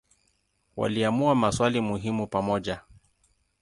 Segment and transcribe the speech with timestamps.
[0.77, 2.81] Waliamua maswali muhimu pamoja.